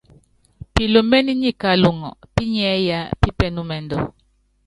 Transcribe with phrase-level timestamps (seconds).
[0.75, 3.97] Pilúméné nyi kaluŋɔ pinyiɛ́ yá pípɛnúmɛndú.